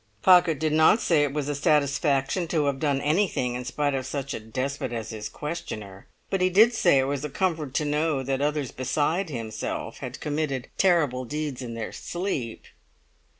Pocket 0.23 0.57
did 0.57 0.73
not 0.73 0.99
say 0.99 1.21
it 1.21 1.31
was 1.31 1.47
a 1.47 1.53
satisfaction 1.53 2.47
to 2.47 2.65
have 2.65 2.79
done 2.79 3.01
anything 3.01 3.53
in 3.53 3.63
spite 3.65 3.93
of 3.93 4.07
such 4.07 4.33
a 4.33 4.39
despot 4.39 4.91
as 4.91 5.11
his 5.11 5.29
questioner. 5.29 6.07
But 6.31 6.41
he 6.41 6.49
did 6.49 6.73
say 6.73 6.97
it 6.97 7.03
was 7.03 7.23
a 7.23 7.29
comfort 7.29 7.75
to 7.75 7.85
know 7.85 8.23
that 8.23 8.41
others 8.41 8.71
besides 8.71 9.29
himself 9.31 9.99
had 9.99 10.19
committed 10.19 10.69
terrible 10.79 11.23
deeds 11.23 11.61
in 11.61 11.75
their 11.75 11.91
sleep. 11.91 12.65